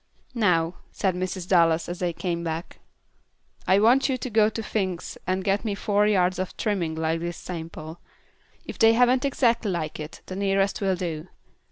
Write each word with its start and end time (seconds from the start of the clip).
"Now," 0.33 0.77
said 0.91 1.13
Mrs. 1.13 1.47
Dallas, 1.47 1.87
as 1.87 1.99
they 1.99 2.11
came 2.11 2.43
back, 2.43 2.79
"I 3.67 3.77
want 3.79 4.09
you 4.09 4.17
to 4.17 4.31
go 4.31 4.49
to 4.49 4.63
Fink's 4.63 5.15
and 5.27 5.43
get 5.43 5.63
me 5.63 5.75
four 5.75 6.07
yards 6.07 6.39
of 6.39 6.57
trimming 6.57 6.95
like 6.95 7.19
this 7.19 7.37
sample; 7.37 7.99
if 8.65 8.79
they 8.79 8.93
haven't 8.93 9.25
exactly 9.25 9.69
like 9.69 9.99
it, 9.99 10.21
the 10.25 10.35
nearest 10.35 10.81
will 10.81 10.95
do. 10.95 11.27